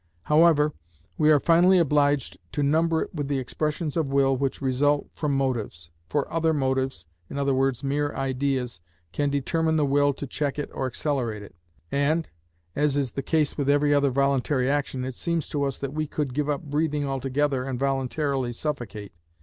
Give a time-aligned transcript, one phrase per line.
[0.23, 0.73] However,
[1.15, 5.37] we are finally obliged to number it with the expressions of will which result from
[5.37, 5.91] motives.
[6.09, 11.43] For other motives, i.e., mere ideas, can determine the will to check it or accelerate
[11.43, 11.53] it,
[11.91, 12.27] and,
[12.75, 16.07] as is the case with every other voluntary action, it seems to us that we
[16.07, 19.13] could give up breathing altogether and voluntarily suffocate.